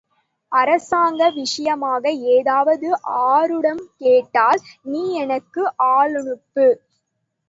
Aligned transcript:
அரசாங்க 0.51 1.27
விஷயமாக 1.35 2.03
ஏதாவது 2.35 2.87
ஆருடம் 3.27 3.83
கேட்டால், 3.99 4.61
நீ 4.85 5.03
எனக்கு 5.19 5.61
ஆளனுப்பு! 5.91 6.67